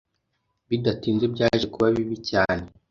bidatinze 0.69 1.25
byaje 1.33 1.65
kuba 1.73 1.87
bibi 1.95 2.17
cyane. 2.29 2.65